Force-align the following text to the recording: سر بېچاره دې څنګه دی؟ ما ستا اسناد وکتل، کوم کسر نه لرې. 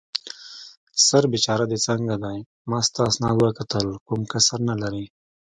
سر 1.07 1.23
بېچاره 1.31 1.65
دې 1.71 1.77
څنګه 1.87 2.15
دی؟ 2.23 2.37
ما 2.69 2.79
ستا 2.87 3.01
اسناد 3.11 3.35
وکتل، 3.41 3.87
کوم 4.07 4.21
کسر 4.31 4.59
نه 4.69 4.75
لرې. 4.81 5.05